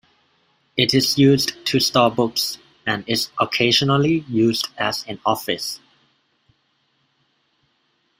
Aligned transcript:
It 0.75 0.95
is 0.95 1.19
used 1.19 1.63
to 1.67 1.79
store 1.79 2.09
books, 2.09 2.57
and 2.87 3.03
is 3.05 3.29
occasionally 3.39 4.25
used 4.27 4.69
as 4.75 5.05
an 5.07 5.19
office. 5.23 5.79